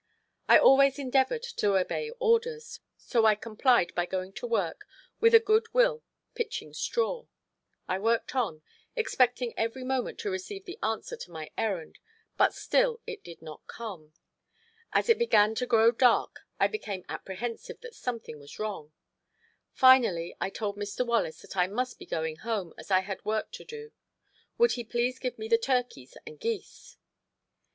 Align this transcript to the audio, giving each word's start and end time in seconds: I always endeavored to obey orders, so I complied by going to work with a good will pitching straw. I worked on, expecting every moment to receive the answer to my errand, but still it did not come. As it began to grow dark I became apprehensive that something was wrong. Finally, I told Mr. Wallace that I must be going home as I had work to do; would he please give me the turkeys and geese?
I 0.49 0.57
always 0.57 0.97
endeavored 0.97 1.43
to 1.43 1.75
obey 1.77 2.09
orders, 2.19 2.79
so 2.97 3.27
I 3.27 3.35
complied 3.35 3.93
by 3.93 4.07
going 4.07 4.33
to 4.33 4.47
work 4.47 4.87
with 5.19 5.35
a 5.35 5.39
good 5.39 5.71
will 5.75 6.01
pitching 6.33 6.73
straw. 6.73 7.27
I 7.87 7.99
worked 7.99 8.33
on, 8.33 8.63
expecting 8.95 9.53
every 9.55 9.83
moment 9.83 10.17
to 10.21 10.31
receive 10.31 10.65
the 10.65 10.79
answer 10.81 11.15
to 11.17 11.29
my 11.31 11.51
errand, 11.55 11.99
but 12.35 12.55
still 12.55 12.99
it 13.05 13.23
did 13.23 13.43
not 13.43 13.67
come. 13.67 14.13
As 14.91 15.07
it 15.07 15.19
began 15.19 15.53
to 15.53 15.67
grow 15.67 15.91
dark 15.91 16.47
I 16.59 16.65
became 16.67 17.05
apprehensive 17.07 17.79
that 17.81 17.93
something 17.93 18.39
was 18.39 18.57
wrong. 18.57 18.93
Finally, 19.71 20.35
I 20.41 20.49
told 20.49 20.77
Mr. 20.77 21.05
Wallace 21.05 21.43
that 21.43 21.55
I 21.55 21.67
must 21.67 21.99
be 21.99 22.07
going 22.07 22.37
home 22.37 22.73
as 22.75 22.89
I 22.89 23.01
had 23.01 23.23
work 23.23 23.51
to 23.51 23.63
do; 23.63 23.91
would 24.57 24.71
he 24.71 24.83
please 24.83 25.19
give 25.19 25.37
me 25.37 25.47
the 25.47 25.59
turkeys 25.59 26.17
and 26.25 26.39
geese? 26.39 26.97